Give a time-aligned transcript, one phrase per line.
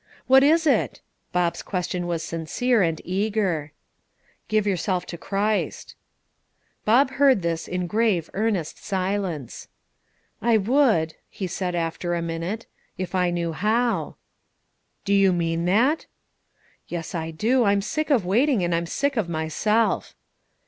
[0.25, 0.99] "What is it?"
[1.31, 3.71] Bob's question was sincere and eager.
[4.47, 5.93] "Give yourself to Christ."
[6.85, 9.67] Bob heard this in grave, earnest silence.
[10.41, 12.65] "I would," he said after a minute,
[12.97, 14.15] "if I knew how."
[15.05, 16.07] "Do you mean that?"
[16.87, 20.15] "Yes, I do; I'm sick of waiting, and I'm sick of myself."